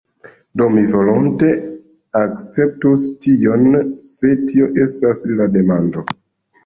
Do, 0.61 0.65
mi 0.75 0.83
volonte 0.93 1.49
akceptus 2.21 3.05
tion 3.27 3.69
se 4.15 4.33
tio 4.49 4.71
estas 4.87 5.23
la 5.35 5.49
demando. 5.59 6.07